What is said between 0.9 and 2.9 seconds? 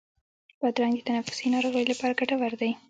د تنفسي ناروغیو لپاره ګټور دی.